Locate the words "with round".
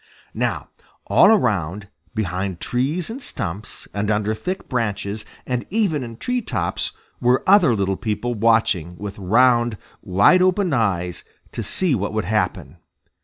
8.97-9.77